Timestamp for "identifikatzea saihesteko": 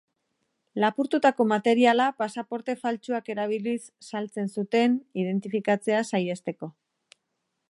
5.27-6.77